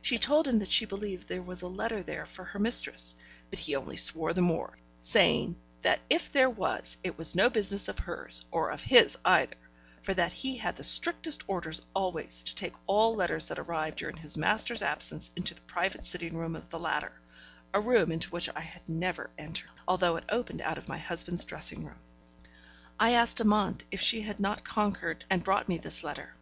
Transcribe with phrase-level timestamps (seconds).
[0.00, 3.16] She told him that she believed there was a letter there for her mistress;
[3.50, 7.88] but he only swore the more, saying, that if there was it was no business
[7.88, 9.56] of hers, or of his either,
[10.00, 14.16] for that he had the strictest orders always to take all letters that arrived during
[14.16, 17.10] his master's absence into the private sitting room of the latter
[17.72, 21.44] a room into which I had never entered, although it opened out of my husband's
[21.44, 21.98] dressing room.
[23.00, 26.36] I asked Amante if she had not conquered and brought me this letter.